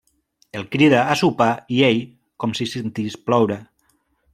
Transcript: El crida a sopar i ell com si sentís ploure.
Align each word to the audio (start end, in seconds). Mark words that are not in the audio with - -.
El 0.59 0.63
crida 0.75 1.01
a 1.11 1.17
sopar 1.21 1.51
i 1.77 1.85
ell 1.91 2.03
com 2.45 2.59
si 2.61 2.71
sentís 2.75 3.23
ploure. 3.29 3.65